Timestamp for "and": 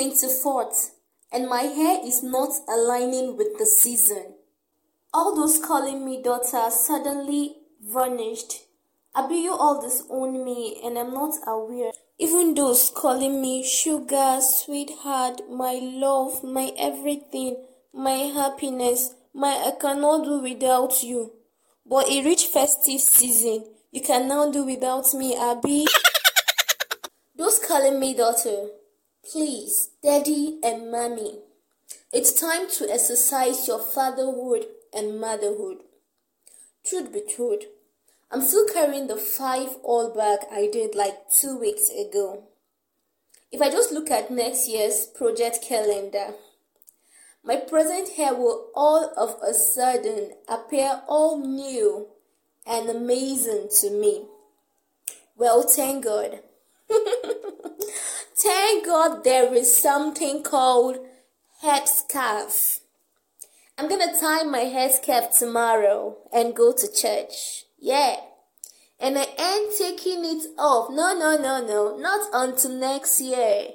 1.30-1.46, 10.82-10.98, 30.62-30.90, 34.94-35.20, 52.66-52.88, 66.32-66.54, 68.98-69.16